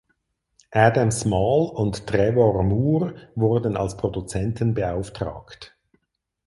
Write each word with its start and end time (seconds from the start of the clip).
Adam 0.73 1.11
Small 1.11 1.69
und 1.75 2.07
Trevor 2.07 2.63
Moore 2.63 3.13
wurden 3.35 3.77
als 3.77 3.97
Produzenten 3.97 4.73
beauftragt. 4.73 5.77